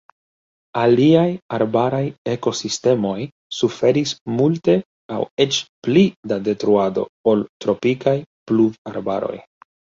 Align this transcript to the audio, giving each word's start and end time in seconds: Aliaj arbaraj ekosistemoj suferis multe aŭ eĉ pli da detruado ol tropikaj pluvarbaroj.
Aliaj 0.83 1.25
arbaraj 1.57 1.99
ekosistemoj 2.31 3.19
suferis 3.59 4.15
multe 4.39 4.79
aŭ 5.19 5.21
eĉ 5.47 5.61
pli 5.89 6.09
da 6.35 6.43
detruado 6.51 7.07
ol 7.35 7.49
tropikaj 7.63 8.19
pluvarbaroj. 8.51 9.35